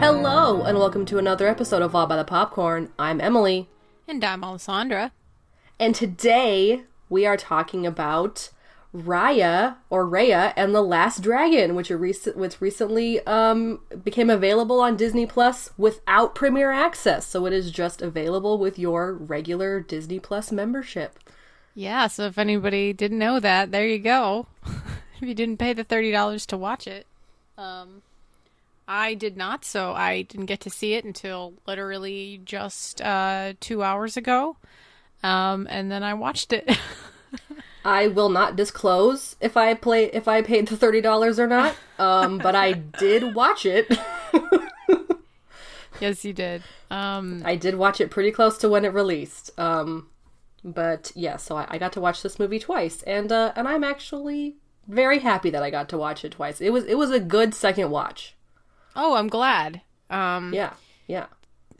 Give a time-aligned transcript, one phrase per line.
[0.00, 2.90] Hello, and welcome to another episode of All by the Popcorn.
[2.98, 3.68] I'm Emily,
[4.06, 5.12] And I'm Alessandra.
[5.80, 8.50] and today we are talking about
[8.94, 14.80] Raya or Raya and the Last Dragon, which are recent, which recently um, became available
[14.80, 17.26] on Disney Plus without premiere access.
[17.26, 21.18] So it is just available with your regular Disney Plus membership.
[21.74, 24.46] Yeah, so if anybody didn't know that, there you go.
[24.66, 27.06] if you didn't pay the $30 to watch it.
[27.56, 28.02] Um
[28.86, 33.82] I did not, so I didn't get to see it until literally just uh 2
[33.82, 34.56] hours ago.
[35.22, 36.68] Um and then I watched it.
[37.84, 41.76] I will not disclose if I play if I paid the thirty dollars or not,
[41.98, 43.86] um, but I did watch it.
[46.00, 46.62] yes, you did.
[46.90, 49.50] Um I did watch it pretty close to when it released.
[49.58, 50.08] Um,
[50.64, 53.84] but yeah, so I, I got to watch this movie twice, and uh, and I'm
[53.84, 54.56] actually
[54.88, 56.62] very happy that I got to watch it twice.
[56.62, 58.33] It was it was a good second watch.
[58.96, 59.80] Oh, I'm glad.
[60.10, 60.74] Um Yeah,
[61.06, 61.26] yeah.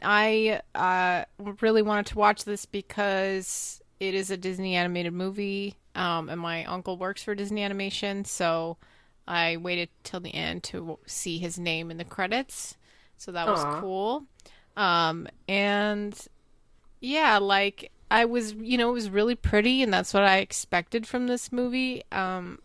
[0.01, 1.25] I uh,
[1.61, 6.65] really wanted to watch this because it is a Disney animated movie, um, and my
[6.65, 8.77] uncle works for Disney Animation, so
[9.27, 12.77] I waited till the end to see his name in the credits.
[13.17, 13.79] So that was Aw.
[13.79, 14.25] cool.
[14.75, 16.15] Um, and
[16.99, 21.07] yeah, like I was, you know, it was really pretty, and that's what I expected
[21.07, 22.03] from this movie.
[22.11, 22.59] Um,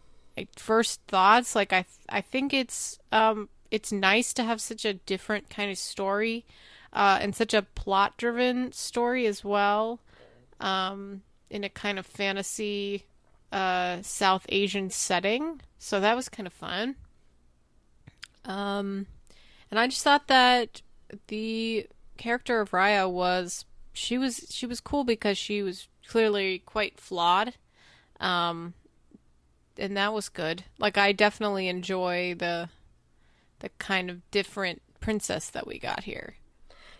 [0.56, 5.50] first thoughts, like I, I think it's, um, it's nice to have such a different
[5.50, 6.44] kind of story,
[6.92, 10.00] uh, and such a plot-driven story as well,
[10.60, 13.04] um, in a kind of fantasy,
[13.52, 15.60] uh, South Asian setting.
[15.78, 16.96] So that was kind of fun.
[18.44, 19.06] Um,
[19.70, 20.82] and I just thought that
[21.28, 21.86] the
[22.16, 27.54] character of Raya was she was she was cool because she was clearly quite flawed.
[28.20, 28.74] Um
[29.78, 30.64] and that was good.
[30.78, 32.68] Like I definitely enjoy the
[33.60, 36.36] the kind of different princess that we got here.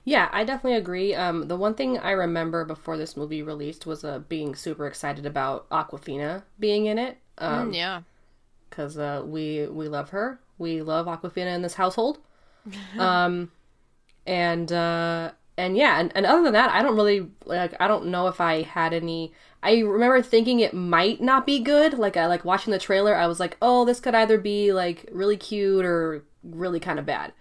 [0.05, 1.15] Yeah, I definitely agree.
[1.15, 5.27] Um, the one thing I remember before this movie released was uh, being super excited
[5.27, 7.19] about Awkwafina being in it.
[7.39, 8.03] Um, Mm, yeah.
[8.69, 10.41] because uh, we we love her.
[10.59, 12.19] We love Awkwafina in this household.
[12.99, 13.53] um,
[14.27, 17.75] and uh, and yeah, and, and other than that, I don't really like.
[17.81, 19.33] I don't know if I had any.
[19.63, 21.95] I remember thinking it might not be good.
[21.99, 23.17] Like I like watching the trailer.
[23.17, 27.07] I was like, oh, this could either be like really cute or really kind of
[27.07, 27.33] bad.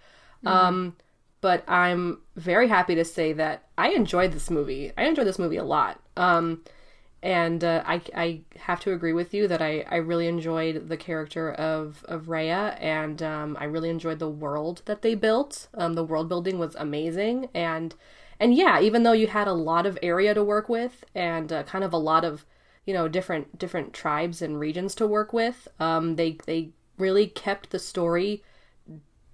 [0.45, 0.95] Um,
[1.41, 4.91] but I'm very happy to say that I enjoyed this movie.
[4.97, 5.99] I enjoyed this movie a lot.
[6.17, 6.63] Um,
[7.21, 10.97] and uh, I, I have to agree with you that I, I really enjoyed the
[10.97, 15.67] character of, of Raya, and um, I really enjoyed the world that they built.
[15.73, 17.93] Um, the world building was amazing, and
[18.39, 21.63] and yeah, even though you had a lot of area to work with and uh,
[21.63, 22.45] kind of a lot of
[22.85, 27.71] you know different different tribes and regions to work with, um, they they really kept
[27.71, 28.43] the story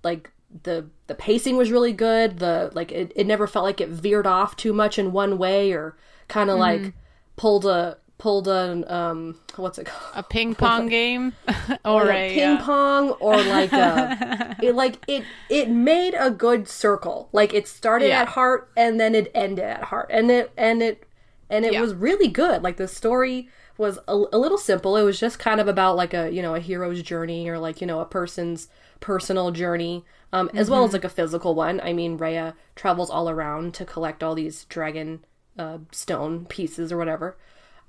[0.05, 0.31] like
[0.63, 4.27] the the pacing was really good the like it, it never felt like it veered
[4.27, 5.97] off too much in one way or
[6.29, 6.93] kind of like
[7.35, 10.13] pulled a pulled a um what's it called?
[10.16, 11.33] A ping pong game?
[11.85, 14.13] Or a, ping uh, pong or like a
[14.61, 17.29] it like it it made a good circle.
[17.31, 18.22] Like it started Yeah.
[18.22, 20.09] at heart and then it ended at heart.
[20.11, 21.07] And it and it
[21.49, 21.81] and it Yeah.
[21.81, 22.63] was really good.
[22.63, 24.97] Like the story was a, a little simple.
[24.97, 27.81] It was just kind of about like a you know a hero's journey or like
[27.81, 28.67] you know a person's
[29.00, 30.94] personal journey um as well as Mm-hmm.
[30.94, 35.25] like a physical one i mean Raya travels all around to collect all these dragon
[35.57, 37.38] uh stone pieces or whatever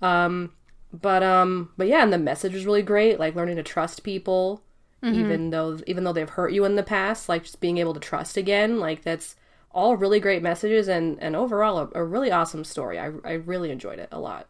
[0.03, 0.53] um
[0.93, 4.63] but um but yeah and the message was really great like learning to trust people
[5.11, 8.01] even though even though they've hurt you in the past like just being able to
[8.01, 9.37] trust again like that's
[9.73, 13.71] all really great messages and and overall a, a really awesome story I, I really
[13.71, 14.47] enjoyed it a lot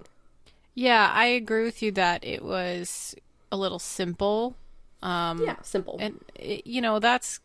[0.74, 3.14] Yeah, I agree with you that it was
[3.50, 4.56] a little simple.
[5.02, 5.96] Um yeah simple.
[5.98, 7.40] and you know that's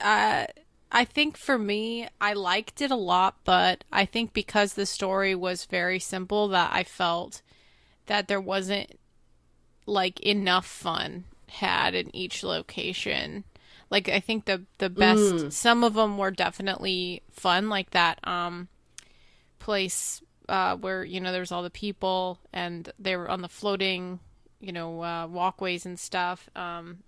[0.00, 0.46] uh
[0.92, 5.34] I think for me I liked it a lot but I think because the story
[5.34, 7.42] was very simple that I felt
[8.06, 8.98] that there wasn't
[9.86, 13.44] like enough fun had in each location.
[13.90, 18.68] Like I think the the best some of them were definitely fun like that um
[19.58, 24.20] place uh, where you know there's all the people and they were on the floating,
[24.64, 26.48] you know, uh, walkways and stuff.
[26.56, 26.98] Um,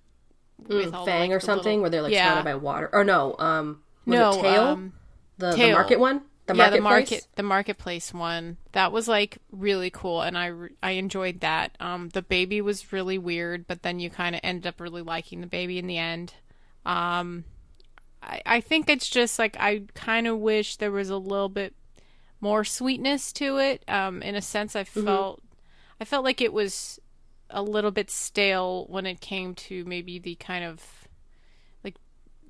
[0.58, 2.28] with all Mm, the, Fang like, or the something little- where they're like Yeah.
[2.32, 2.90] surrounded by water.
[2.92, 4.62] Or no, um, no Tail?
[4.62, 4.92] um,
[5.38, 6.22] the, the market one?
[6.46, 7.10] The yeah, the marketplace?
[7.22, 8.56] market, the marketplace one.
[8.72, 11.76] That was like really cool, and I I enjoyed that.
[11.80, 15.40] Um, the baby was really weird, but then you kind of ended up really liking
[15.40, 16.34] the baby in the end.
[16.84, 17.44] Um,
[18.22, 21.74] I I think it's just like I kind of wish there was a little bit
[22.40, 23.82] more sweetness to it.
[23.88, 25.42] Um, in a sense, I felt
[26.00, 27.00] I felt like it was
[27.50, 30.82] a little bit stale when it came to maybe the kind of
[31.84, 31.96] like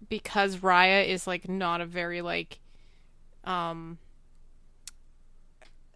[0.09, 2.59] because Raya is like not a very like
[3.45, 3.99] um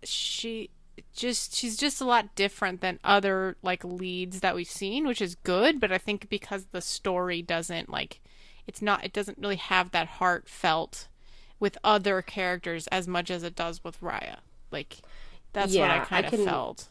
[0.05, 0.71] she
[1.15, 5.35] just she's just a lot different than other like leads that we've seen which is
[5.35, 8.21] good but i think because the story doesn't like
[8.67, 11.09] it's not it doesn't really have that heartfelt
[11.59, 14.39] with other characters as much as it does with raya.
[14.71, 14.99] Like
[15.53, 16.89] that's what i kind of felt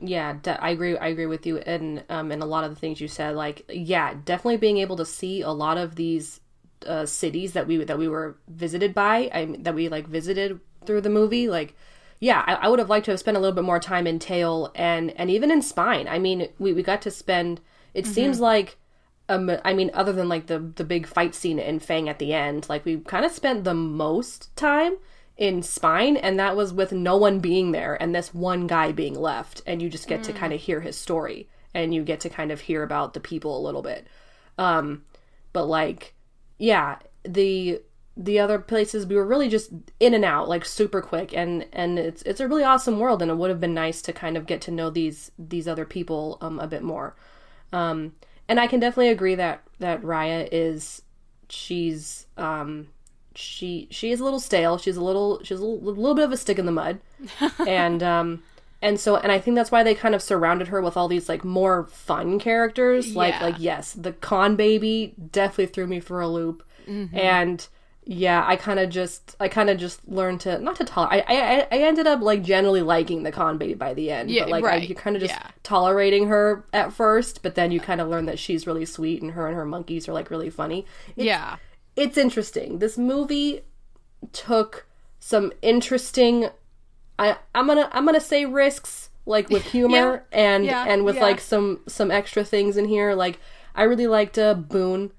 [0.00, 0.96] Yeah, de- I agree.
[0.96, 3.34] I agree with you, and um, and a lot of the things you said.
[3.34, 6.40] Like, yeah, definitely being able to see a lot of these
[6.86, 11.00] uh, cities that we that we were visited by, I that we like visited through
[11.00, 11.48] the movie.
[11.48, 11.74] Like,
[12.20, 14.20] yeah, I, I would have liked to have spent a little bit more time in
[14.20, 16.06] Tail and and even in Spine.
[16.06, 17.60] I mean, we we got to spend.
[17.94, 18.76] It seems like.
[19.30, 22.32] Um, I mean, other than like the the big fight scene in Fang at the
[22.32, 24.96] end, like we kind of spent the most time
[25.38, 29.14] in Spine, and that was with no one being there and this one guy being
[29.14, 32.28] left, and you just get to kind of hear his story, and you get to
[32.28, 34.08] kind of hear about the people a little bit.
[34.58, 35.04] Um,
[35.52, 36.14] but like,
[36.58, 37.80] yeah, the
[38.16, 39.70] the other places we were really just
[40.00, 43.30] in and out, like super quick, and and it's it's a really awesome world, and
[43.30, 46.38] it would have been nice to kind of get to know these these other people
[46.40, 47.14] um a bit more.
[47.72, 48.14] Um,
[48.48, 51.02] and I can definitely agree that that Raya is
[51.48, 52.88] she's um
[53.38, 54.78] she she is a little stale.
[54.78, 56.98] She's a little she's a little, little bit of a stick in the mud,
[57.66, 58.42] and um
[58.82, 61.28] and so and I think that's why they kind of surrounded her with all these
[61.28, 63.14] like more fun characters.
[63.14, 63.42] Like Yeah.
[63.44, 66.64] like yes, the con baby definitely threw me for a loop,
[67.12, 67.66] and
[68.10, 71.24] yeah, I kind of just I kind of just learned to not to tolerate.
[71.28, 74.30] I, I I ended up like generally liking the con baby by the end.
[74.30, 74.88] Yeah, but like I, right.
[74.88, 75.48] you kind of just Yeah.
[75.62, 79.32] tolerating her at first, but then you kind of learn that she's really sweet and
[79.32, 80.86] her and her monkeys are like really funny.
[81.16, 81.56] It's, yeah
[81.98, 82.78] it's interesting.
[82.78, 83.62] This movie
[84.32, 84.86] took
[85.20, 86.48] some interesting
[87.18, 91.04] I I'm going to I'm going to say risks like with humor and Yeah, and
[91.04, 91.22] with yeah.
[91.22, 93.38] like some some extra things in here like
[93.74, 95.12] I really liked uh, Boun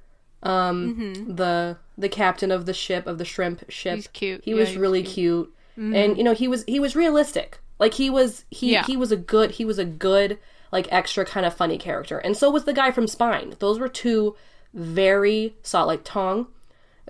[0.44, 3.92] um the the captain of the ship of the shrimp ship.
[3.92, 3.96] Mm-hmm.
[3.98, 4.42] He's cute.
[4.46, 5.54] He Yeah, was really cute.
[5.78, 7.60] And you know, he was he was realistic.
[7.80, 8.84] Like he was he Yeah.
[8.86, 10.38] he was a good he was a good
[10.72, 12.18] like extra kind of funny character.
[12.18, 13.56] And so was the guy from Spine.
[13.60, 14.36] Those were two
[14.74, 16.48] very solid like Tong,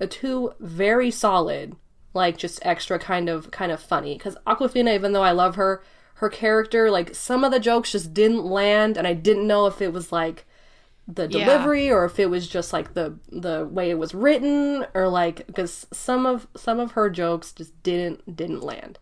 [0.02, 1.76] uh, two very solid
[2.14, 5.84] like just extra kind of kind of funny cuz Awkwafina even though I love her,
[6.16, 9.82] her character like some of the jokes just didn't land and I didn't know if
[9.82, 10.46] it was like
[11.08, 11.36] the Yeah.
[11.40, 15.48] delivery or if it was just like the the way it was written or like
[15.48, 19.00] because some of some of her jokes just didn't didn't land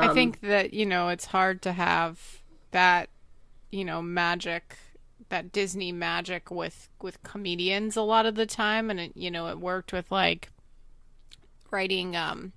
[0.00, 2.42] I Um, think that you know it's hard to have
[2.72, 3.08] that
[3.70, 4.78] you know magic
[5.28, 8.90] that Disney magic with with comedians a lot of the time.
[8.90, 10.50] And it you know it worked with like
[11.70, 12.52] writing um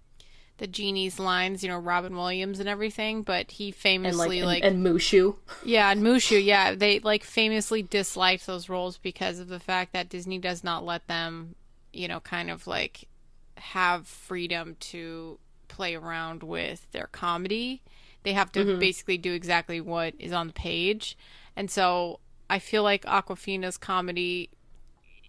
[0.58, 3.24] the genie's lines you know Robin Williams and everything.
[3.24, 5.36] But he and like famously and, like and Mushu.
[5.64, 6.76] Yeah and Mushu yeah.
[6.76, 11.08] They like famously disliked those roles because of the fact that Disney does not let
[11.08, 11.56] them
[11.94, 13.08] you know kind of like
[13.56, 17.82] have freedom to play around with their comedy.
[18.24, 21.18] They have to basically do exactly what is on the page.
[21.56, 24.50] And so I feel like Awkwafina's comedy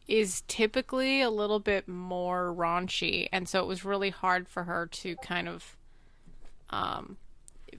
[0.06, 3.28] is typically a little bit more raunchy.
[3.32, 5.76] And so it was really hard for her to kind of
[6.70, 7.16] um,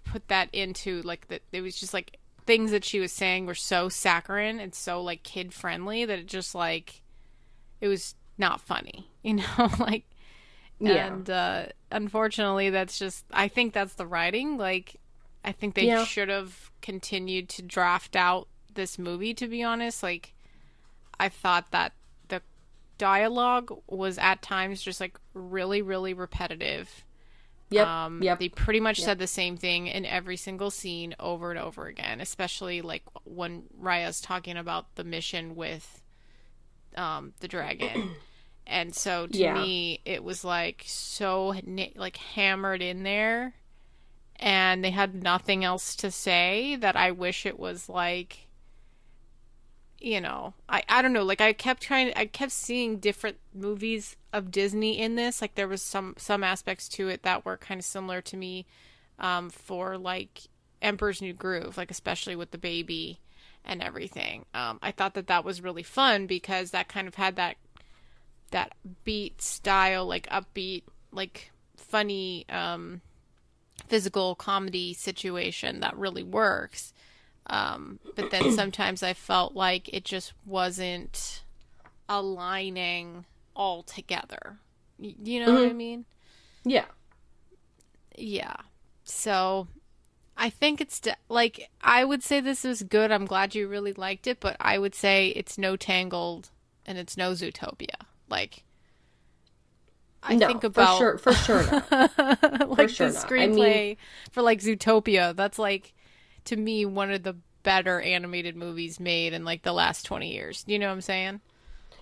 [0.03, 1.41] put that into like that.
[1.51, 5.24] It was just like things that she was saying were so saccharine and so like
[5.24, 7.01] kid friendly that it just like
[7.81, 10.05] it was not funny, you know, like
[10.79, 11.08] Yeah.
[11.08, 14.58] and uh unfortunately that's just I think that's the writing.
[14.58, 14.98] Like
[15.43, 16.03] I think they Yeah.
[16.05, 20.04] should have continued to draft out this movie to be honest.
[20.04, 20.34] Like
[21.20, 21.94] I thought that
[22.30, 22.42] the
[22.98, 27.06] dialogue was at times just like really really repetitive.
[27.70, 31.52] yep Um, yep They pretty much said the same thing in every single scene over
[31.52, 36.02] and over again, especially like when Raya's talking about the mission with
[36.96, 38.18] um, the dragon.
[38.68, 39.48] and so to Yeah.
[39.48, 41.56] me, it was like so
[41.96, 43.56] like hammered in there,
[44.38, 46.76] and they had nothing else to say.
[46.78, 48.48] That I wish it was like
[50.01, 54.15] you know i i don't know like i kept trying i kept seeing different movies
[54.32, 57.79] of disney in this like there was some some aspects to it that were kind
[57.79, 58.65] of similar to me
[59.20, 60.48] um, for like
[60.82, 63.20] Emperor's New Groove, like especially with the baby
[63.65, 64.46] and everything.
[64.53, 67.58] Um, I thought that that was really fun because that kind of had that
[68.51, 73.01] that beat style, like upbeat, like funny um,
[73.88, 76.94] physical comedy situation that really works.
[77.50, 81.44] Um, but then sometimes I felt like it just wasn't
[82.08, 83.25] aligning
[83.56, 84.58] all together.
[85.00, 86.06] You know what I mean?
[86.63, 86.86] Yeah.
[88.18, 88.56] Yeah.
[89.03, 89.68] So
[90.38, 93.12] I think it's de- like I would say this is good.
[93.12, 96.50] I'm glad you really liked it, but I would say it's no Tangled
[96.86, 97.96] and it's no Zootopia.
[98.29, 98.63] Like
[100.22, 101.63] I no, think about for sure, for sure
[102.68, 103.25] like sure the not.
[103.25, 103.98] I screenplay mean-
[104.32, 105.36] for like Zootopia.
[105.36, 105.94] That's like
[106.50, 110.63] to me one of the better animated movies made in like the last 20 years.
[110.68, 111.41] You know what I'm saying?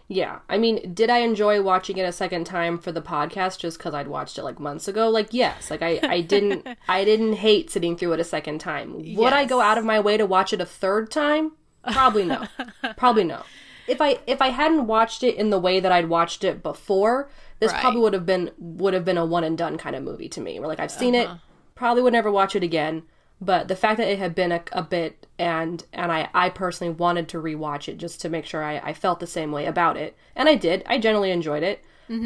[0.10, 3.78] Yeah, I mean, did I enjoy watching it a second time for the podcast just
[3.78, 5.10] because I'd watched it like months ago?
[5.10, 5.70] Like, yes.
[5.70, 9.16] Like, I, I didn't, I didn't hate sitting through it a second time.
[9.16, 11.54] Would I go out of my way to watch it a third time?
[11.92, 12.46] Probably no.
[12.98, 13.44] probably no.
[13.86, 17.30] If I, if I hadn't watched it in the way that I'd watched it before,
[17.60, 17.82] this Right.
[17.82, 20.40] probably would have been, would have been a one and done kind of movie to
[20.40, 20.58] me.
[20.60, 21.38] Where like I've seen it, uh-huh.
[21.76, 23.04] probably would never watch it again.
[23.40, 26.92] But the fact that it had been a, a bit, and and I, I personally
[26.94, 29.96] wanted to rewatch it just to make sure I, I felt the same way about
[29.96, 30.84] it, and I did.
[30.88, 31.84] I generally enjoyed it.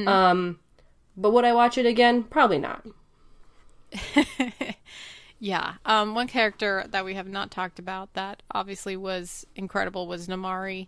[0.08, 0.60] Um,
[1.18, 2.24] but would I watch it again?
[2.24, 2.86] Probably not.
[5.44, 5.74] Yeah.
[5.88, 10.88] Um, one character that we have not talked about that obviously was incredible was Namaari,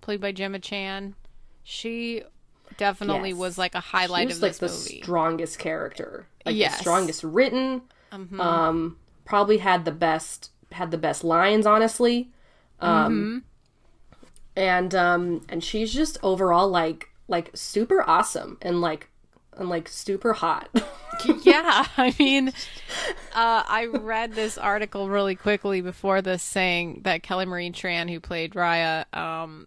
[0.00, 1.16] played by Gemma Chan.
[1.64, 2.22] She
[2.76, 3.38] definitely Yes.
[3.38, 5.02] was like a highlight She was of like this the movie.
[5.02, 6.76] strongest character, like Yes.
[6.76, 7.82] the strongest written.
[8.12, 8.98] Um,
[9.28, 12.30] probably had the best had the best lines, honestly.
[12.80, 13.44] Um,
[14.56, 19.10] and um, and she's just overall like like super awesome and like
[19.56, 20.68] and like super hot.
[21.42, 22.52] yeah, I mean, uh,
[23.68, 28.54] I read this article really quickly before this saying that Kelly Marie Tran, who played
[28.54, 29.66] Raya, um,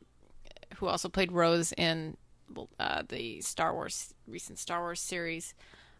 [0.77, 2.17] who also played Rose in
[2.79, 5.53] uh, the Star Wars recent Star Wars series,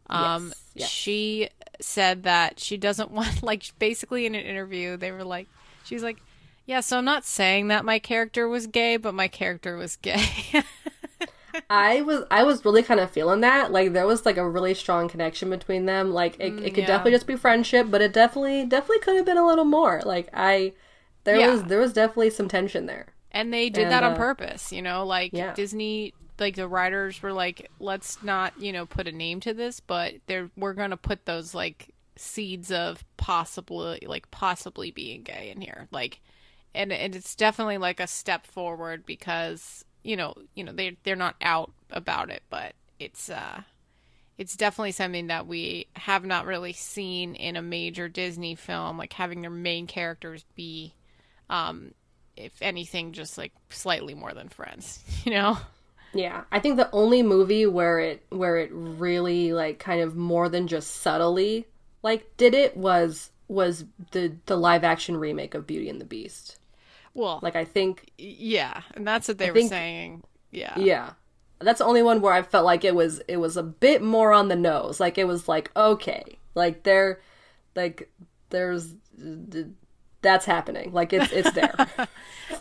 [0.10, 0.90] um, Yes, yes.
[0.90, 1.50] she
[1.80, 5.50] said that she doesn't want like basically in an interview they were like,
[5.84, 6.24] she's like,
[6.66, 10.26] yeah, so I'm not saying that my character was gay, but my character was gay.
[11.70, 13.72] I was I was really kind of feeling that.
[13.72, 16.12] Like there was like a really strong connection between them.
[16.12, 16.88] Like it, it could yeah.
[16.88, 20.02] definitely just be friendship, but it definitely definitely could have been a little more.
[20.06, 20.74] Like I
[21.24, 21.42] there Yeah.
[21.42, 23.08] was there was definitely some tension there.
[23.32, 25.54] And they did And, that on uh, purpose, you know, like yeah.
[25.54, 29.80] Disney like the writers were like, let's not, you know, put a name to this,
[29.80, 35.62] but they're we're gonna put those like seeds of possibly like possibly being gay in
[35.62, 35.88] here.
[35.92, 36.20] Like
[36.74, 41.16] and and it's definitely like a step forward because, you know, you know, they they're
[41.16, 43.62] not out about it, but it's uh
[44.38, 49.14] it's definitely something that we have not really seen in a major Disney film, like
[49.14, 50.94] having their main characters be
[51.50, 51.94] um
[52.38, 55.58] if anything just like slightly more than friends you know
[56.14, 60.50] Yeah, I think the only movie where it where it really like kind of more
[60.50, 61.68] than just subtly
[62.04, 66.58] like did it was was the the live action remake of Beauty and the Beast.
[67.14, 71.14] well Like I think yeah and that's what they were think- saying yeah yeah.
[71.60, 74.34] That's the only one where I felt like it was it was a bit more
[74.34, 75.00] on the nose.
[75.00, 76.24] Like it was like okay,
[76.56, 77.22] like there
[77.76, 78.12] like
[78.50, 78.96] there's
[80.22, 80.92] that's happening.
[80.94, 81.74] Like it's it's there.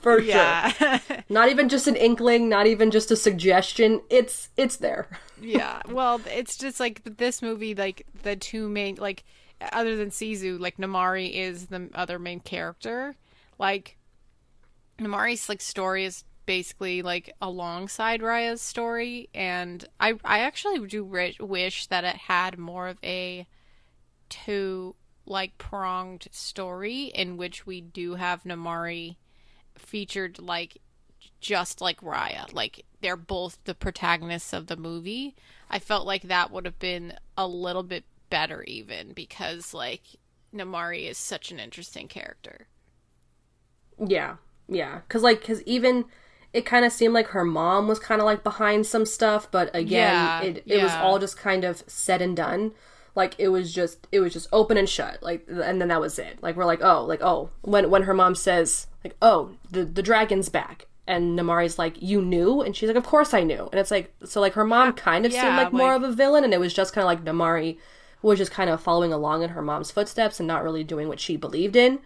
[0.00, 1.00] For sure.
[1.29, 4.00] Not even just an inkling, not even just a suggestion.
[4.09, 5.09] It's it's there.
[5.40, 9.25] yeah well it's just like this movie like the two main like
[9.73, 13.17] other than Sisu like Namaari is the other main character
[13.59, 13.97] like
[14.99, 21.87] Namaari's like story is basically like alongside Raya's story and I I actually do wish
[21.87, 23.47] that it had more of a
[24.29, 24.95] two
[25.30, 29.16] like pronged story in which we do have Namaari
[29.76, 30.78] featured like
[31.40, 32.52] just like Raya.
[32.52, 35.37] Like they're both the protagonists of the movie.
[35.70, 40.02] I felt like that would have been a little bit better even because like
[40.54, 42.68] Namaari is such an interesting character.
[44.04, 44.37] Yeah,
[44.68, 45.00] yeah.
[45.08, 46.06] Cause like, cause even
[46.52, 49.75] it kind of seemed like her mom was kind of like behind some stuff, but
[49.75, 52.72] again, Yeah, it it was all just kind of said and done.
[53.14, 55.23] Like it was just it was just open and shut.
[55.23, 56.43] Like and then that was it.
[56.43, 60.02] Like we're like oh like oh when when her mom says like oh the the
[60.02, 60.87] dragon's back.
[61.07, 64.14] And Namaari's like, "You knew?" And she's like, "Of course I knew." And it's like,
[64.25, 66.55] so like her mom kind of seemed yeah, like more like- of a villain, and
[66.55, 67.79] it was just kind of like Namaari
[68.23, 71.19] was just kind of following along in her mom's footsteps and not really doing what
[71.19, 71.99] she believed in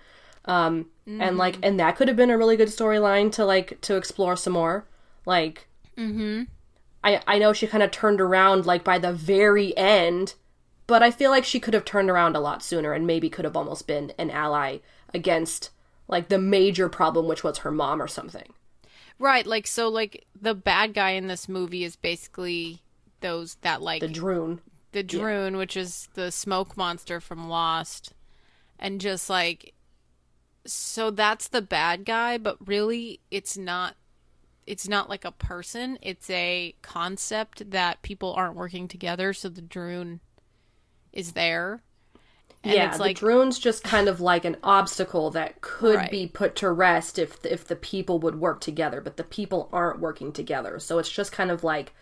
[0.46, 3.96] um and like and that could have been a really good storyline to like to
[3.96, 4.84] explore some more
[5.26, 6.42] like mm-hmm.
[7.02, 10.34] i i know she kind of turned around like by the very end
[10.86, 13.44] but I feel like she could have turned around a lot sooner and maybe could
[13.44, 14.78] have almost been an ally
[15.12, 15.70] against
[16.08, 18.52] like the major problem, which was her mom or something.
[19.18, 22.82] Right, like so like the bad guy in this movie is basically
[23.20, 24.58] those that like The Druun.
[24.92, 28.12] the Druun, which is the smoke monster from Lost.
[28.78, 29.72] And just like
[30.66, 33.96] so that's the bad guy, but really it's not
[34.66, 39.62] it's not like a person, it's a concept that people aren't working together, so the
[39.62, 40.20] Druun
[41.14, 41.82] is there.
[42.64, 46.10] And yeah, it's the like drone's just kind of like an obstacle that could Right.
[46.10, 50.00] be put to rest if if the people would work together, but the people aren't
[50.00, 50.78] working together.
[50.80, 51.94] So it's just kind of like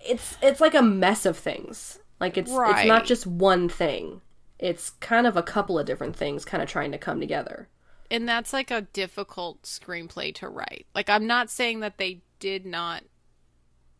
[0.00, 1.98] it's it's like a mess of things.
[2.20, 4.20] Like it's it's not just one thing.
[4.58, 7.68] It's kind of a couple of different things kind of trying to come together.
[8.10, 10.86] and that's like a difficult screenplay to write.
[10.94, 13.02] Like I'm not saying that they did not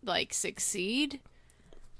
[0.03, 1.21] like succeed,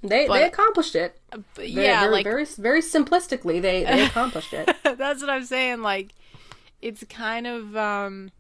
[0.03, 1.19] They But- they accomplished it.
[1.55, 4.75] Very, yeah, very, like very very simplistically they they accomplished it.
[4.83, 5.83] that's what I'm saying.
[5.83, 6.13] Like,
[6.81, 8.31] it's kind of, um,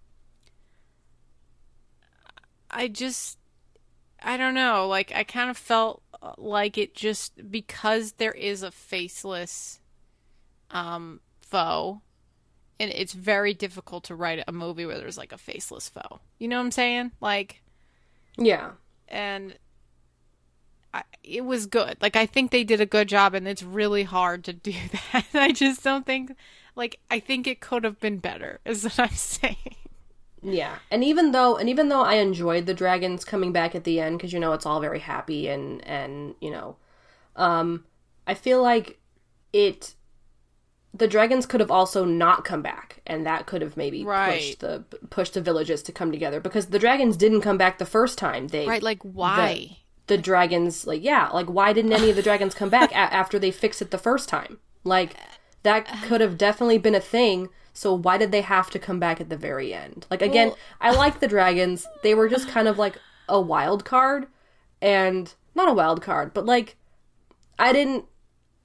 [2.70, 3.38] I just,
[4.22, 4.86] I don't know.
[4.88, 6.02] Like, I kind of felt
[6.38, 9.80] like it just because there is a faceless,
[10.70, 12.00] um, foe,
[12.78, 16.20] and it's very difficult to write a movie where there's like a faceless foe.
[16.38, 17.12] You know what I'm saying?
[17.20, 17.62] Like,
[18.38, 18.72] Yeah.
[19.08, 19.58] and
[21.22, 21.96] it was good.
[22.00, 24.72] Like I think they did a good job, and it's really hard to do
[25.12, 25.26] that.
[25.34, 26.34] I just don't think,
[26.76, 28.60] like I think it could have been better.
[28.64, 29.76] Is what I'm saying.
[30.42, 34.00] Yeah, and even though and even though I enjoyed the dragons coming back at the
[34.00, 36.76] end because you know it's all very happy and and you know,
[37.36, 37.84] um,
[38.26, 38.98] I feel like
[39.52, 39.94] it.
[40.92, 44.40] The dragons could have also not come back, and that could have maybe Right.
[44.40, 47.86] pushed the pushed the villages to come together because the dragons didn't come back the
[47.86, 48.48] first time.
[48.48, 48.82] They Right?
[48.82, 49.76] Like why?
[50.10, 53.38] The dragons like yeah like why didn't any of the dragons come back a- after
[53.38, 54.58] they fixed it the first time?
[54.82, 55.14] Like
[55.62, 59.20] that could have definitely been a thing so why did they have to come back
[59.20, 60.06] at the very end?
[60.10, 61.86] Like again Well- i like the dragons.
[62.02, 64.26] They were just kind of like a wild card
[64.82, 66.76] and not a wild card but like
[67.58, 68.04] i didn't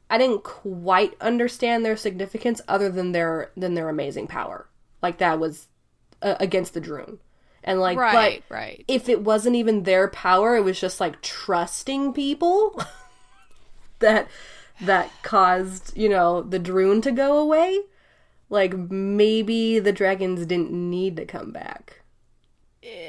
[0.10, 4.68] i didn't quite understand their significance other than their than their amazing power.
[5.04, 5.68] Like that was
[6.24, 7.20] uh, against the Druun
[7.66, 8.86] and like right, but right.
[8.88, 12.80] if it wasn't even their power, it was just like trusting people
[14.00, 14.28] that
[14.82, 17.82] that caused, you know, the Druun to go away.
[18.50, 22.02] Like maybe the dragons didn't need to come back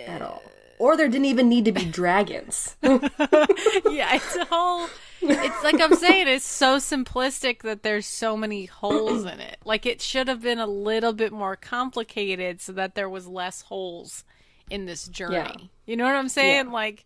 [0.07, 0.43] at all.
[0.79, 2.77] Or there didn't even need to be dragons.
[2.83, 4.89] yeah, it's a whole.
[5.21, 9.59] It's like I'm saying, it's so simplistic that there's so many holes in it.
[9.67, 13.63] Like it should have been a little bit more complicated so that there was less
[13.63, 14.25] holes
[14.71, 15.35] in this journey.
[15.37, 15.53] Yeah.
[15.87, 16.71] You know what I'm saying?
[16.71, 17.05] Like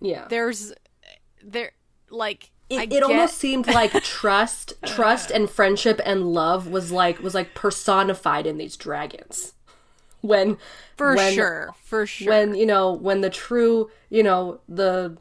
[0.00, 0.26] yeah.
[0.28, 0.72] there's
[1.42, 1.72] there
[2.10, 7.20] like It, it get- almost seemed like trust, trust and friendship and love was like
[7.20, 9.52] was like personified in these dragons.
[10.20, 10.56] When
[10.96, 12.28] for when- sure, for sure.
[12.30, 15.16] when you know when the true you know the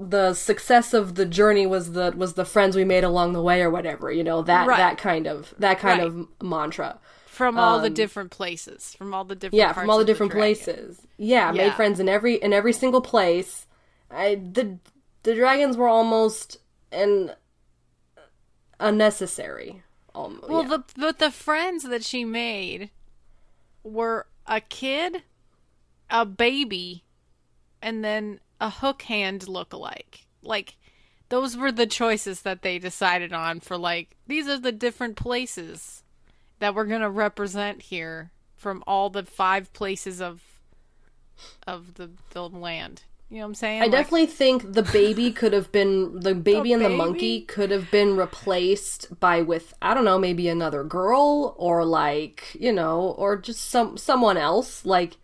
[0.00, 3.60] the success of the journey was the was the friends we made along the way
[3.62, 4.76] or whatever you know that Right.
[4.76, 6.06] that kind of that kind Right.
[6.08, 6.98] of mantra
[7.38, 10.32] from all the different places, from all the different um, yeah from all the different
[10.32, 10.56] dragon.
[10.56, 11.64] places yeah, Yeah.
[11.68, 13.66] made friends in every in every single place
[14.10, 14.78] I the
[15.22, 16.58] the dragons were almost
[16.90, 17.32] an
[18.80, 19.82] unnecessary
[20.14, 22.90] almost Well, the but the friends that she made
[23.82, 25.22] were a kid,
[26.10, 27.04] a baby,
[27.80, 30.24] and then a hook hand lookalike.
[30.42, 30.76] Like
[31.28, 36.02] those were the choices that they decided on for like these are the different places
[36.60, 40.42] that we're going to represent here from all the five places of
[41.66, 43.04] of the the land.
[43.28, 43.84] You know what I'm saying?
[43.84, 46.96] I Like, definitely think the baby could have been the baby and the baby?
[46.98, 52.56] monkey could have been replaced by with I don't know maybe another girl or like
[52.58, 55.16] you know or just some someone else like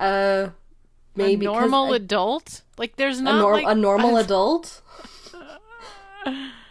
[0.00, 0.50] uh
[1.16, 2.62] maybe a normal a, adult.
[2.78, 4.80] Like there's a, not nor- like a normal adult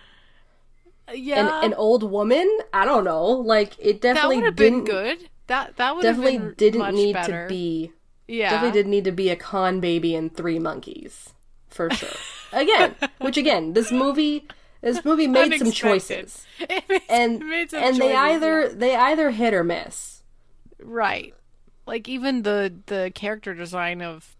[1.13, 1.59] yeah.
[1.59, 5.29] an, an old woman I don't know like it definitely have been didn't good.
[5.47, 7.43] That that would have definitely didn't need better.
[7.47, 7.91] to be
[8.27, 11.33] Yeah, definitely didn't need to be a con baby and three monkeys
[11.69, 12.09] for sure
[12.51, 14.45] again which again this movie
[14.81, 18.73] this movie made some choices It made- and some and they either yeah.
[18.73, 20.23] they either hit or miss
[20.83, 21.33] right,
[21.85, 24.35] like even the the character design of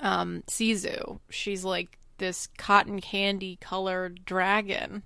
[0.00, 1.20] um Sisu.
[1.30, 5.02] She's like this cotton candy colored dragon.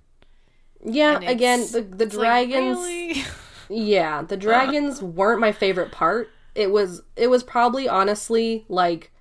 [0.83, 2.11] Yeah again the the like,
[2.49, 3.23] dragons really?
[3.69, 9.11] yeah the dragons weren't my favorite part it was it was probably honestly like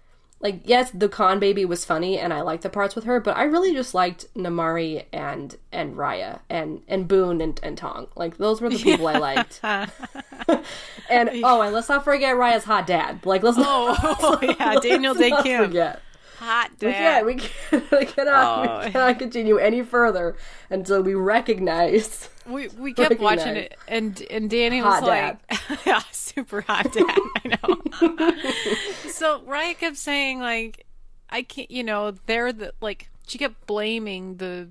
[0.40, 3.36] like yes, the con baby was funny and I liked the parts with her, but
[3.36, 8.08] I really just liked Namaari and and Raya and and Boun and, and Tong.
[8.16, 9.60] Like those were the people I liked.
[9.62, 13.24] and oh, and let's not forget Raya's hot dad.
[13.24, 15.64] Like let's not, Oh, yeah, Daniel Dae Kim.
[15.64, 16.02] forget.
[16.38, 18.84] Hot We can't, we, can't, we cannot, Oh.
[18.86, 20.36] we cannot continue any further
[20.70, 22.28] until we recognize.
[22.46, 27.04] We we kept watching it, and and Danny Hot was like, "Yeah, super hot dad."
[27.08, 29.10] I know.
[29.10, 30.86] so Raya kept saying like,
[31.28, 33.08] "I can't," you know, they're the like.
[33.26, 34.68] She kept blaming the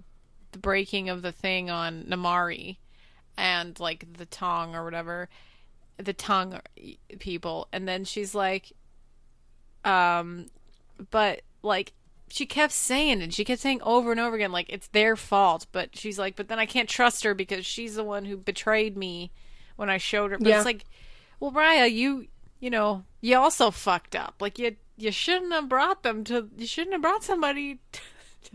[0.53, 2.77] the breaking of the thing on Namaari,
[3.37, 5.27] and like the tongue or whatever,
[5.97, 6.61] the tongue
[7.19, 8.71] people, and then she's like,
[9.83, 10.45] um,
[11.11, 11.93] but like
[12.29, 15.67] she kept saying and She kept saying over and over again, like it's their fault.
[15.71, 18.95] But she's like, but then I can't trust her because she's the one who betrayed
[18.97, 19.31] me
[19.75, 20.37] when I showed her.
[20.37, 20.57] But Yeah.
[20.57, 20.85] it's like,
[21.39, 22.27] well, Raya, you,
[22.59, 24.35] you know, you also fucked up.
[24.39, 26.49] Like you, you shouldn't have brought them to.
[26.57, 27.79] You shouldn't have brought somebody.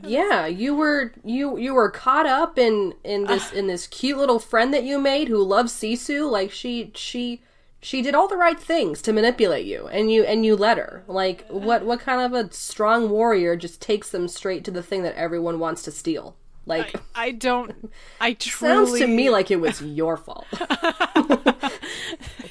[0.02, 4.38] Yeah, you were you you were caught up in in this in this cute little
[4.38, 6.30] friend that you made who loves Sisu.
[6.30, 7.42] Like she she
[7.80, 11.02] she did all the right things to manipulate you, and you and you let her.
[11.06, 15.02] Like what what kind of a strong warrior just takes them straight to the thing
[15.02, 16.36] that everyone wants to steal?
[16.66, 17.90] Like I don't.
[18.20, 18.74] I truly.
[18.86, 20.46] sounds to me like it was your fault.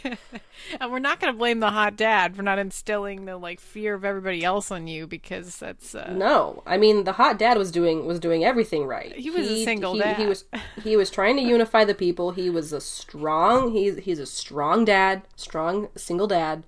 [0.80, 3.94] And we're not going to blame the hot dad for not instilling the like fear
[3.96, 5.96] of everybody else on you because that's.
[5.96, 9.16] Uh, No, I mean the hot dad was doing was doing everything right.
[9.16, 10.18] He was a single he, dad.
[10.18, 10.46] He was
[10.84, 12.32] he was trying to unify the people.
[12.32, 13.72] He was a strong.
[13.72, 16.64] He's he's a strong dad, strong single dad,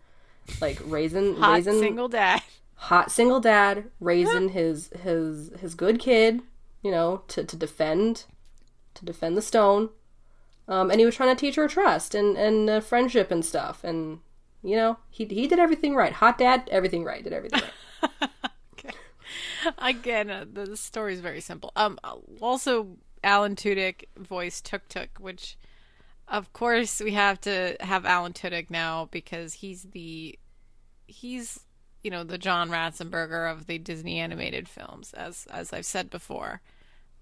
[0.60, 2.42] like raising hot raising single dad.
[2.76, 6.42] hot single dad, raising his his his good kid.
[6.82, 8.26] You know to to defend
[8.96, 9.90] to defend the stone.
[10.68, 13.84] Um, and he was trying to teach her trust and and uh, friendship and stuff.
[13.84, 14.20] And
[14.64, 16.14] you know he he did everything right.
[16.14, 17.24] Hot dad, everything right.
[17.24, 18.30] Did everything right.
[18.74, 18.96] okay.
[19.78, 21.72] Again, uh, the, the story is very simple.
[21.76, 22.00] Um,
[22.40, 25.58] also, Alan Tudyk voiced Tuk Tuk, which,
[26.28, 30.38] of course, we have to have Alan Tudyk now because he's the,
[31.08, 31.60] he's
[32.02, 36.62] you know the John Ratzenberger of the Disney animated films, as as I've said before.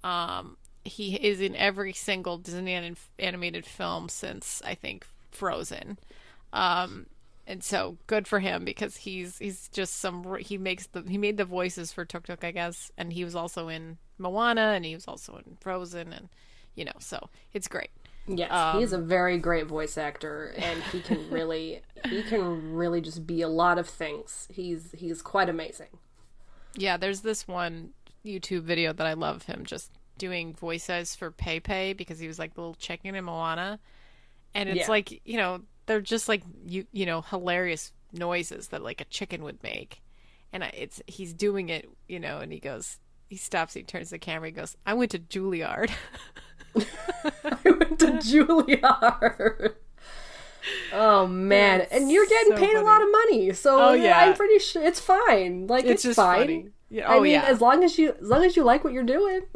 [0.04, 5.98] Um, he is in every single Disney anim- animated film since I think Frozen.
[6.54, 7.08] Um,
[7.46, 11.38] and so good for him because he's he's just some he makes the he made
[11.38, 14.94] the voices for Tuk Tuk I guess and he was also in Moana and he
[14.94, 16.30] was also in Frozen and
[16.76, 17.89] you know so it's great.
[18.28, 23.02] Yes, Um, he's a very great voice actor, and he can really, he can really
[23.02, 24.48] just be a lot of things.
[24.52, 25.88] He's he's quite amazing.
[26.76, 31.93] Yeah, there's this one YouTube video that I love him just doing voices for Pei
[31.93, 33.79] because he was like the little chicken in Moana,
[34.53, 34.88] and it's Yeah.
[34.89, 39.41] like you know they're just like you you know hilarious noises that like a chicken
[39.43, 40.03] would make,
[40.53, 44.19] and it's he's doing it you know and he goes he stops he turns the
[44.19, 45.89] camera he goes I went to Juilliard.
[46.75, 49.73] I went to Juilliard.
[50.93, 54.19] Oh man, That's and you're getting so paid a lot of money, so Oh, yeah.
[54.19, 55.67] I'm pretty sure it's fine.
[55.67, 56.39] Like It's it's, just fine.
[56.41, 56.67] funny.
[56.89, 57.43] Yeah, I oh, mean, yeah.
[57.43, 59.41] as long as you as long as you like what you're doing.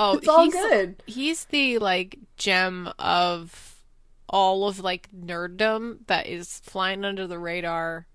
[0.00, 1.02] Oh, It's all he's, good.
[1.06, 3.82] He's the like gem of
[4.28, 8.06] all of like nerddom that is flying under the radar.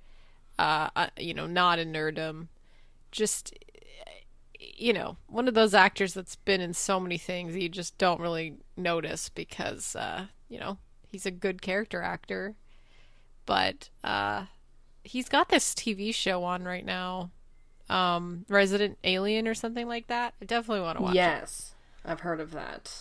[0.57, 2.47] Uh, uh, you know, not in nerddom.
[3.11, 3.53] Just
[4.59, 8.21] you know, one of those actors that's been in so many things you just don't
[8.21, 10.77] really notice because uh, you know,
[11.11, 12.55] he's a good character actor.
[13.45, 14.45] But uh
[15.03, 17.31] he's got this TV show on right now.
[17.89, 20.33] Um Resident Alien or something like that.
[20.41, 21.41] I definitely want to watch it.
[21.41, 21.72] yes,
[22.05, 22.91] I've heard of that.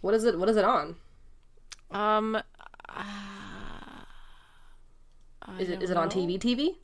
[0.00, 0.38] What is it?
[0.38, 0.96] What is it on?
[1.90, 2.36] Um,
[2.88, 3.02] uh,
[5.58, 6.38] Is it is it on TV?
[6.38, 6.76] TV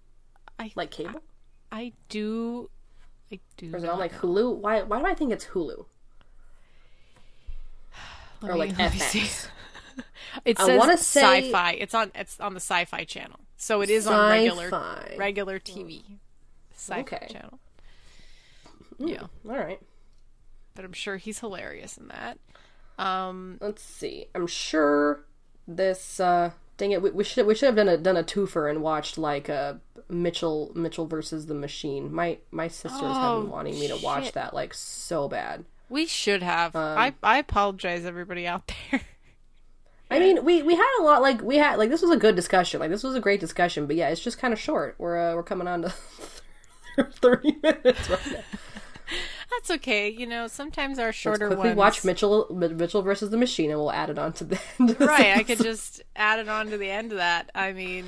[0.59, 1.21] I like cable,
[1.73, 2.71] I do,
[3.33, 3.73] I do.
[3.73, 4.18] or is it on like know.
[4.21, 4.57] Hulu?
[4.59, 5.87] Why why do I think it's Hulu
[8.40, 8.77] Let or me- like.
[8.77, 9.49] FX?
[10.47, 11.73] It I says say- sci-fi.
[11.73, 12.11] It's on.
[12.14, 15.16] It's on the Sci-Fi channel, so it is on regular Sci-Fi.
[15.18, 16.03] regular TV.
[16.05, 16.14] Hmm.
[16.75, 17.27] Sci-Fi Okay.
[17.31, 17.59] channel.
[18.99, 19.09] Hmm.
[19.09, 19.79] Yeah, All right.
[20.75, 22.39] But I'm sure he's hilarious in that.
[22.99, 24.27] Um, Let's see.
[24.35, 25.25] I'm sure
[25.67, 26.21] this.
[26.21, 28.83] uh Dang it, we, we should we should have done a done a twofer and
[28.83, 29.75] watched like uh,
[30.09, 32.13] Mitchell Mitchell versus the Machine.
[32.13, 34.35] My my sisters have Oh, been wanting me to watch shit.
[34.35, 35.65] that like so bad.
[35.91, 36.75] we should have.
[36.75, 39.03] Um, I I apologize, everybody out there.
[40.11, 42.35] I mean, we we had a lot like we had like this was a good
[42.35, 42.81] discussion.
[42.81, 44.95] Like this was a great discussion, but yeah, it's just kind of short.
[44.99, 45.91] We're uh, we're coming on to
[47.13, 48.41] thirty minutes right now.
[49.57, 50.09] That's okay.
[50.09, 51.77] You know, sometimes our Let's shorter quickly ones.
[51.77, 54.97] watch Mitchell Mitchell versus the Machine, and we'll add it on to the end.
[55.01, 58.07] right i could just add it on to the end of that i mean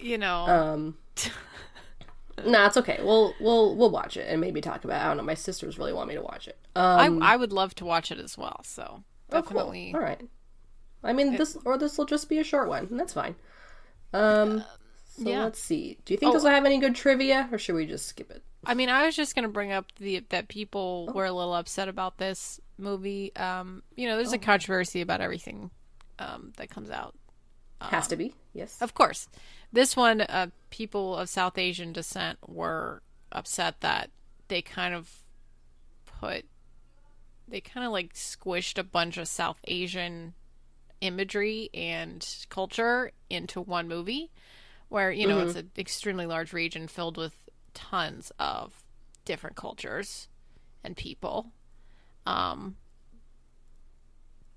[0.00, 0.96] you know Um,
[2.44, 2.98] nah, it's okay.
[3.02, 5.00] We'll we'll we'll watch it and maybe talk about.
[5.00, 5.04] It.
[5.04, 5.22] I don't know.
[5.22, 6.58] My sisters really want me to watch it.
[6.74, 8.60] Um, I I would love to watch it as well.
[8.64, 9.40] So oh, cool.
[9.42, 9.92] definitely.
[9.94, 10.20] All right.
[11.02, 13.36] I mean, this or this will just be a short one, and that's fine.
[14.12, 14.64] Um,
[15.16, 15.44] so yeah.
[15.44, 15.98] let's see.
[16.04, 16.32] Do you think Oh.
[16.34, 18.42] this will have any good trivia, or should we just skip it?
[18.64, 21.88] I mean, I was just gonna bring up the that people were a little upset
[21.88, 23.34] about this movie.
[23.36, 25.70] Um, you know, there's a controversy about everything
[26.18, 27.14] um, that comes out.
[27.80, 28.34] Has to be.
[28.54, 28.80] Yes.
[28.80, 29.28] Of course,
[29.72, 34.10] this one, uh, people of South Asian descent were upset that
[34.48, 35.22] they kind of
[36.06, 36.46] put,
[37.46, 40.32] they kind of like squished a bunch of South Asian
[41.02, 44.30] imagery and culture into one movie,
[44.88, 47.34] where you know it's an extremely large region filled with
[47.76, 48.82] tons of
[49.24, 50.26] different cultures
[50.82, 51.52] and people.
[52.26, 52.76] Um,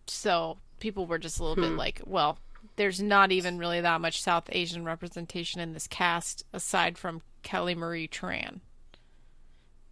[0.08, 2.40] so people were just a little bit like, well,
[2.78, 7.76] there's not even really that much South Asian representation in this cast aside from Kelly
[7.76, 8.62] Marie Tran,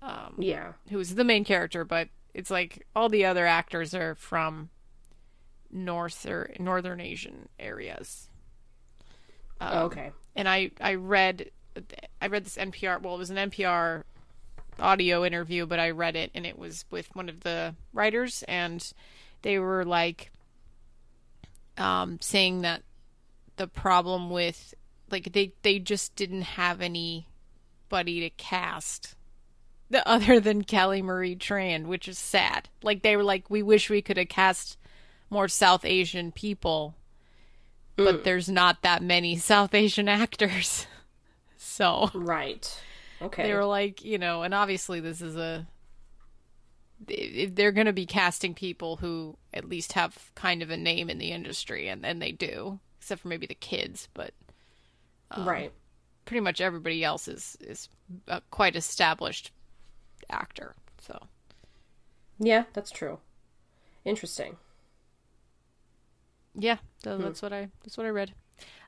[0.02, 0.74] Um, yeah.
[0.90, 4.70] who's the main character, but it's like all the other actors are from
[5.72, 8.30] North or Northern Asian areas.
[9.60, 10.12] Um, okay.
[10.36, 11.50] and I I read
[12.22, 14.04] I read this NPR well it was an NPR
[14.80, 18.92] audio interview but I read it and it was with one of the writers and
[19.42, 20.32] they were like
[21.78, 22.84] um saying that
[23.56, 24.74] the problem with
[25.10, 29.16] like they they just didn't have anybody to cast
[29.90, 33.90] the other than Kelly Marie Tran which is sad like they were like we wish
[33.90, 34.78] we could have cast
[35.30, 36.96] more South Asian people
[37.98, 40.88] but there's not that many South Asian actors.
[41.58, 42.84] So Right.
[43.22, 43.44] Okay.
[43.44, 45.68] they were like, you know, and obviously this is a.
[47.00, 51.20] They're going to be casting people who at least have kind of a name in
[51.20, 54.34] the industry, and, and they do, except for maybe the kids, but
[55.36, 55.72] right.
[56.26, 57.90] pretty much everybody else is is
[58.28, 59.52] a quite established
[60.30, 60.76] actor.
[61.00, 61.28] So
[62.40, 63.20] Yeah, that's true.
[64.06, 64.58] Interesting.
[66.56, 68.34] yeah, so that's what I that's what I read.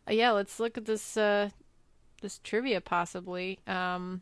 [0.10, 1.50] Uh, yeah, let's look at this uh,
[2.22, 3.60] this trivia possibly.
[3.68, 4.22] Um,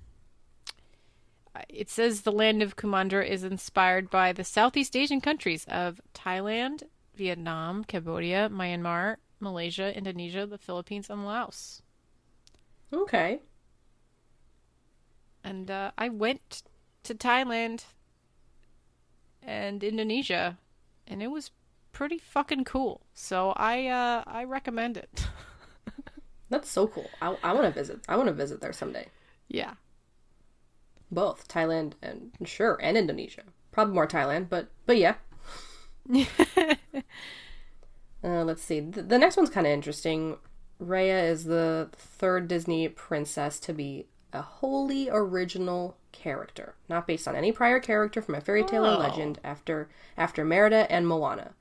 [1.70, 6.84] it says the land of Kumandra is inspired by the Southeast Asian countries of Thailand,
[7.16, 11.82] Vietnam, Cambodia, Myanmar, Malaysia, Indonesia, the Philippines, and Laos.
[12.94, 13.40] Okay.
[15.44, 16.64] And uh, I went
[17.04, 17.86] to Thailand
[19.42, 20.58] and Indonesia,
[21.08, 21.52] and it was
[21.92, 23.02] pretty fucking cool.
[23.14, 25.28] So I uh, I recommend it.
[26.50, 27.10] That's so cool.
[27.22, 28.00] I, I want to visit.
[28.08, 29.08] I want to visit there someday.
[29.48, 29.74] yeah.
[31.10, 33.44] Both Thailand and sure, and Indonesia.
[33.72, 35.16] Probably more Thailand, but but yeah.
[36.14, 36.76] uh,
[38.44, 38.80] let's see.
[38.80, 40.38] The, the next one's kind of interesting.
[40.82, 47.36] Raya is the third Disney princess to be a wholly original character, not based on
[47.36, 49.00] any prior character from a fairy tale or Oh.
[49.00, 51.54] legend after after Merida and Moana.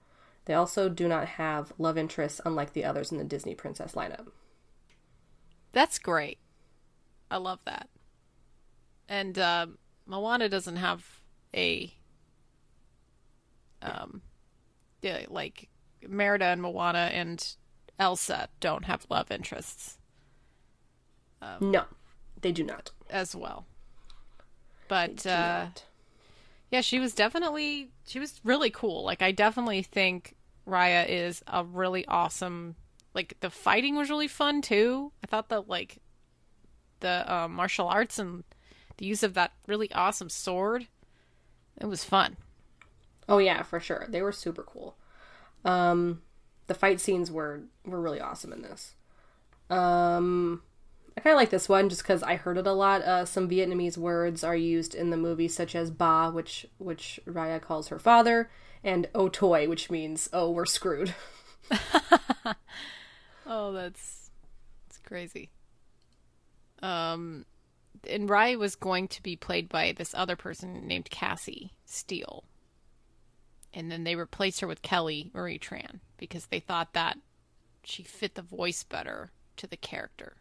[0.46, 4.26] They also do not have love interests unlike the others in the Disney princess lineup.
[5.76, 6.38] That's great.
[7.30, 7.90] I love that.
[9.10, 9.66] And uh,
[10.06, 11.20] Moana doesn't have
[11.54, 11.92] a
[13.82, 14.22] um,
[15.02, 15.68] yeah, like
[16.08, 17.46] Merida and Moana and
[17.98, 19.98] Elsa don't have love interests
[21.60, 21.84] No,
[22.40, 22.92] they do not.
[23.10, 23.66] as well.
[24.88, 25.84] But uh, not.
[26.70, 29.04] yeah, she was definitely she was really cool.
[29.04, 30.36] Like I definitely think
[30.66, 32.76] Raya is a really awesome.
[33.16, 35.10] Like the fighting was really fun too.
[35.24, 35.96] I thought that like
[37.00, 38.44] the uh, martial arts and
[38.98, 40.86] the use of that really awesome sword,
[41.80, 42.36] it was fun.
[43.26, 44.06] Oh yeah, for sure.
[44.10, 44.96] They were super cool.
[45.64, 46.20] Um
[46.66, 48.94] the fight scenes were were really awesome in this.
[49.70, 50.62] Um
[51.16, 53.00] I kind of like this one just cuz I heard it a lot.
[53.00, 57.62] Uh some Vietnamese words are used in the movie such as ba, which which Raya
[57.62, 58.50] calls her father,
[58.84, 61.14] and o toy, which means oh, we're screwed.
[63.46, 64.30] Oh, that's
[64.88, 65.50] that's crazy.
[66.82, 67.46] Um,
[68.08, 72.44] and Raya was going to be played by this other person named Cassie Steele,
[73.72, 77.18] and then they replaced her with Kelly Marie Tran because they thought that
[77.84, 80.36] she fit the voice better to the character.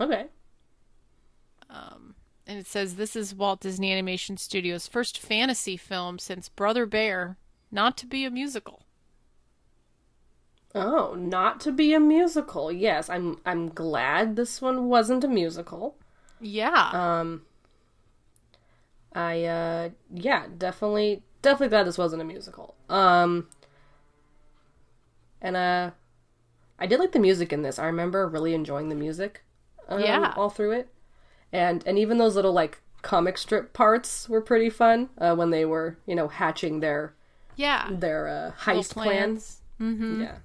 [0.00, 0.26] Okay.
[1.70, 2.14] Um,
[2.46, 7.38] and it says this is Walt Disney Animation Studios' first fantasy film since Brother Bear
[7.70, 8.85] not to be a musical.
[10.74, 12.70] Oh, not to be a musical.
[12.70, 15.96] Yes, I'm I'm glad this one wasn't a musical.
[16.40, 16.90] Yeah.
[16.92, 17.42] Um
[19.14, 22.74] I uh yeah, definitely definitely glad this wasn't a musical.
[22.88, 23.48] Um
[25.40, 25.90] and uh
[26.78, 27.78] I did like the music in this.
[27.78, 29.42] I remember really enjoying the music
[29.88, 30.34] um, Yeah.
[30.36, 30.88] all through it.
[31.52, 35.64] and and even those little like comic strip parts were pretty fun uh, when they
[35.64, 37.14] were you know hatching their
[37.54, 37.88] Yeah.
[37.90, 39.62] their uh, heist plans.
[39.80, 40.22] Mm-hmm.
[40.22, 40.36] Yeah,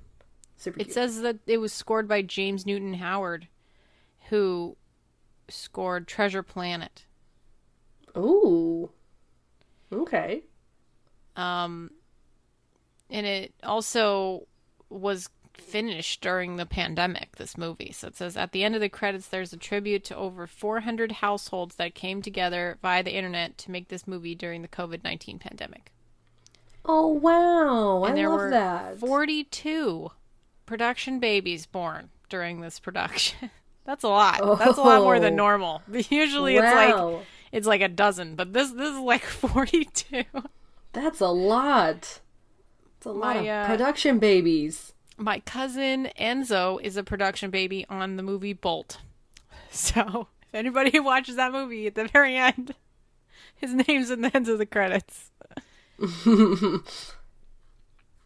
[0.62, 0.80] super.
[0.80, 0.94] It cute.
[0.94, 3.48] says that it was scored by James Newton Howard,
[4.30, 4.78] who
[5.50, 7.06] scored Treasure Planet.
[8.18, 8.90] Ooh.
[9.92, 10.44] Okay.
[11.36, 11.92] Um,
[13.10, 14.48] and it also
[14.90, 17.92] was finished during the pandemic, this movie.
[17.92, 21.14] So it says at the end of the credits, there's a tribute to over 400
[21.14, 25.40] households that came together via the internet to make this movie during the COVID 19
[25.40, 25.92] pandemic.
[26.84, 28.04] Oh wow!
[28.06, 29.00] And I there love were that.
[29.00, 30.10] 42
[30.72, 33.50] production babies born during this production.
[33.86, 34.58] That's a lot.
[34.58, 35.38] That's a lot more than Oh.
[35.38, 35.82] normal.
[36.10, 40.24] Usually it's like it's like a dozen, but this this is like 42.
[40.94, 42.22] That's a lot.
[42.98, 44.94] It's a lot My, of uh, production babies.
[45.18, 49.00] My cousin Enzo is a production baby on the movie Bolt.
[49.72, 52.76] So, if anybody watches that movie at the very end,
[53.56, 55.32] his name's in the ends of the credits.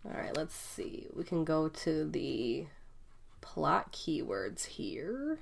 [0.05, 1.07] All right, let's see.
[1.15, 2.67] We can go to the
[3.41, 5.39] plot keywords here.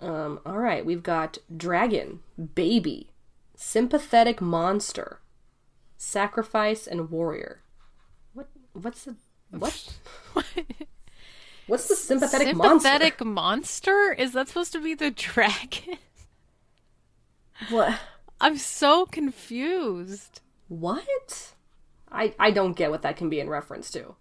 [0.00, 2.20] Um, all right, we've got dragon,
[2.54, 3.10] baby,
[3.54, 5.20] sympathetic monster,
[5.96, 7.62] sacrifice, and warrior.
[8.34, 8.48] What?
[8.72, 9.14] What's the
[9.50, 9.98] what?
[11.68, 12.88] What's the sympathetic, monster?
[12.88, 14.12] Sympathetic monster?
[14.18, 15.98] Is that supposed to be the dragon?
[17.70, 18.00] What?
[18.40, 20.40] I'm so confused.
[20.66, 21.52] What?
[22.12, 24.14] I I don't get what that can be in reference to.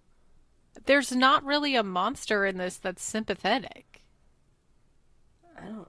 [0.85, 4.03] There's not really a monster in this that's sympathetic.
[5.57, 5.87] I don't.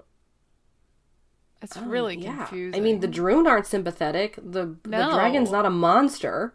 [1.63, 2.37] It's don't- really yeah.
[2.47, 2.81] confusing.
[2.81, 4.37] I mean, the Druun aren't sympathetic.
[4.37, 6.55] The the dragon's not a monster.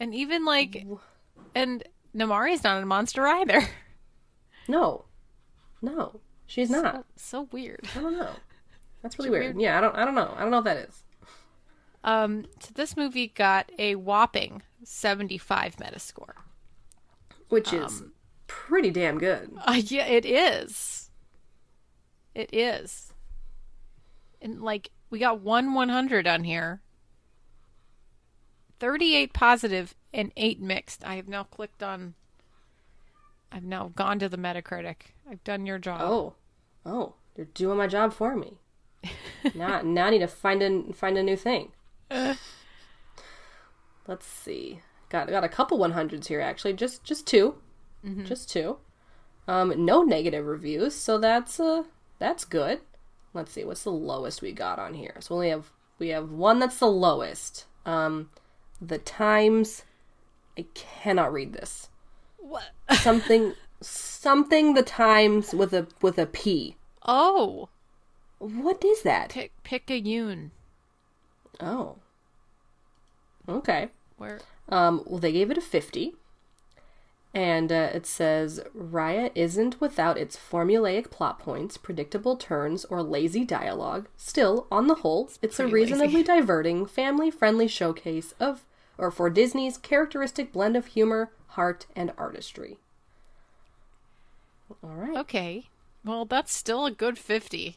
[0.00, 0.84] and even like,
[1.54, 3.62] and Namaari's not a monster either.
[4.70, 5.06] No,
[5.80, 7.06] no, she's not.
[7.16, 7.88] So weird.
[7.96, 8.32] I don't know.
[9.02, 9.42] That's really weird.
[9.56, 9.60] weird.
[9.62, 9.96] Yeah, I don't.
[9.96, 10.34] I don't know.
[10.36, 11.02] I don't know what that is.
[12.04, 16.34] Um, so this movie got a whopping 75 Metascore.
[17.48, 18.12] Which is Um,
[18.46, 19.52] pretty damn good.
[19.58, 21.10] Uh, yeah, it is.
[22.34, 23.12] It is.
[24.40, 26.82] And like we got one 100 on here.
[28.80, 31.04] 38 positive and 8 mixed.
[31.04, 32.14] I have now clicked on
[33.50, 34.96] I've now gone to the Metacritic.
[35.28, 36.02] I've done your job.
[36.02, 36.34] Oh,
[36.84, 38.58] oh, you're doing my job for me.
[39.54, 41.72] now, now I need to find a find a new thing.
[44.08, 44.80] Let's see.
[45.10, 46.72] Got got a couple 100s here actually.
[46.72, 47.54] Just just 2
[48.24, 48.78] Just two.
[49.46, 51.84] Um, no negative reviews, so that's uh
[52.18, 52.80] that's good.
[53.34, 55.16] Let's see what's the lowest we got on here.
[55.20, 57.66] So we only have we have one that's the lowest.
[57.86, 58.30] Um,
[58.80, 59.84] the Times.
[60.58, 61.88] I cannot read this.
[62.38, 62.70] What?
[63.00, 66.76] Something something the Times with a with a P.
[67.06, 67.68] Oh,
[68.38, 69.30] What is that?
[69.30, 70.50] pick Picayune.
[71.60, 71.96] Oh.
[73.48, 73.88] Okay.
[74.18, 76.14] Where Um, well, they gave it a 50.
[77.34, 83.44] And uh, it says Raya isn't without its formulaic plot points, predictable turns, or lazy
[83.44, 84.08] dialogue.
[84.16, 86.24] Still, on the whole, it's, a reasonably lazy.
[86.24, 88.64] diverting, family friendly showcase of,
[88.96, 92.78] or for Disney's characteristic blend of humor, heart, and artistry.
[94.82, 95.16] All right.
[95.18, 95.68] Okay.
[96.04, 97.76] Well, that's still a good 50.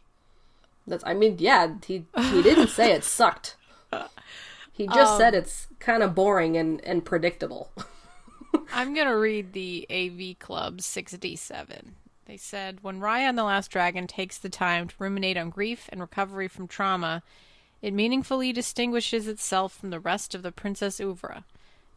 [0.88, 3.58] That's, I mean, yeah, he, he didn't say it sucked.
[4.72, 7.72] He just said um, it's kind of boring and, and predictable.
[8.74, 11.96] I'm going to read the AV Club 67.
[12.26, 15.90] They said when Raya and the Last Dragon takes the time to ruminate on grief
[15.92, 17.22] and recovery from trauma,
[17.82, 21.44] it meaningfully distinguishes itself from the rest of the Princess Oeuvre.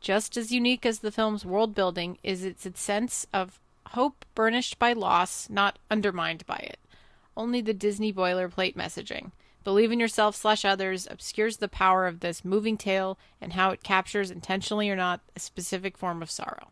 [0.01, 4.93] Just as unique as the film's world building is its sense of hope burnished by
[4.93, 6.79] loss, not undermined by it.
[7.37, 9.31] Only the Disney boilerplate messaging.
[9.64, 13.83] Believe in yourself slash others obscures the power of this moving tale and how it
[13.83, 16.68] captures, intentionally or not, a specific form of sorrow.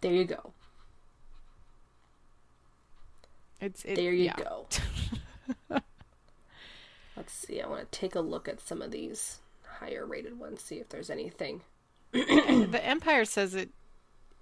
[0.00, 0.52] There you go.
[3.60, 4.36] It's it, There you yeah.
[4.36, 4.66] go.
[7.16, 7.60] Let's see.
[7.60, 9.38] I want to take a look at some of these
[9.78, 11.62] higher rated ones, see if there's anything.
[12.12, 13.70] The Empire says it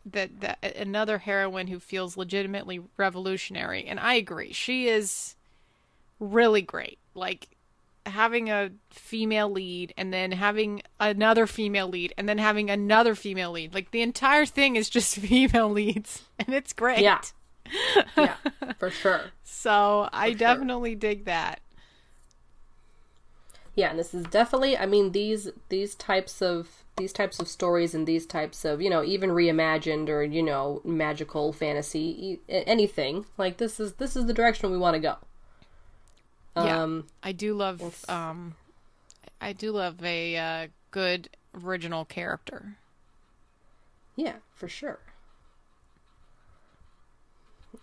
[0.07, 4.53] that that another heroine who feels legitimately revolutionary, and I agree.
[4.53, 5.35] She is
[6.21, 6.99] really great.
[7.14, 7.49] Like
[8.07, 13.53] having a female lead and then having another female lead and then having another female
[13.53, 13.75] lead.
[13.75, 17.01] Like the entire thing is just female leads and it's great.
[17.01, 17.21] Yeah.
[18.16, 18.37] Yeah,
[18.79, 19.21] for sure.
[19.45, 20.39] So I sure.
[20.39, 21.61] definitely dig that.
[23.75, 24.77] Yeah, and this is definitely.
[24.77, 28.91] I mean these these types of these types of stories and these types of you
[28.91, 34.35] know even reimagined or you know magical fantasy anything like this is this is the
[34.35, 35.16] direction we want to go
[36.65, 36.83] yeah.
[36.83, 38.55] Um, i do love um
[39.41, 42.79] i do love a uh, good original character.
[44.17, 45.01] Yeah for sure.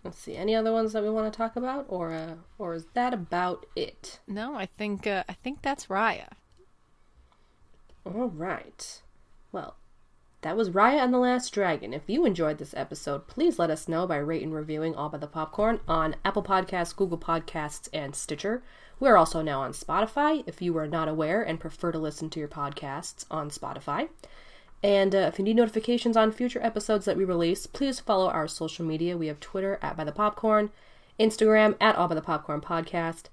[0.03, 0.35] Let's see.
[0.35, 3.65] Any other ones that we want to talk about or uh, or is that about
[3.75, 4.19] it?
[4.27, 6.29] No i think uh, i think that's raya.
[8.05, 9.01] All right.
[9.51, 9.75] Well,
[10.45, 11.91] that was Raya and the Last Dragon.
[11.91, 15.17] If you enjoyed this episode, please let us know by rating and reviewing All by
[15.17, 18.61] the Popcorn on Apple Podcasts, Google Podcasts, and Stitcher.
[18.99, 22.39] We're also now on Spotify if you are not aware and prefer to listen to
[22.39, 24.09] your podcasts on Spotify.
[24.83, 28.47] And uh, if you need notifications on future episodes that we release, please follow our
[28.47, 29.17] social media.
[29.17, 30.69] We have Twitter at By the Popcorn,
[31.19, 33.29] Instagram at All by the Popcorn Podcast,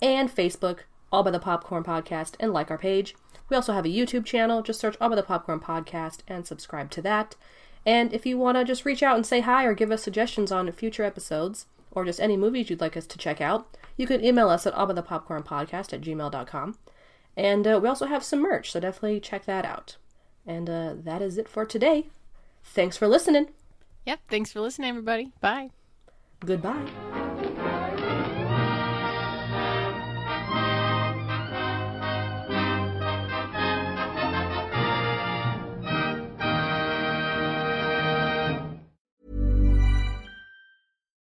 [0.00, 3.16] and Facebook All by the Popcorn Podcast, and like our page.
[3.48, 4.62] We also have a YouTube channel.
[4.62, 7.36] Just search All by the Popcorn Podcast and subscribe to that.
[7.84, 10.52] And if you want to just reach out and say hi or give us suggestions
[10.52, 14.24] on future episodes, or just any movies you'd like us to check out, you can
[14.24, 16.78] email us at allbythepopcornpodcast at gmail.com.
[17.36, 19.96] And uh, we also have some merch, so definitely check that out.
[20.46, 22.08] And uh, that is it for today.
[22.64, 23.48] Thanks for listening.
[24.06, 25.32] Yep, thanks for listening, everybody.
[25.40, 25.70] Bye.
[26.40, 27.21] Goodbye.